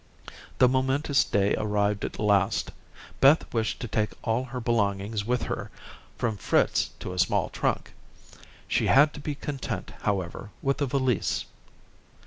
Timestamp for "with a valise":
10.63-11.45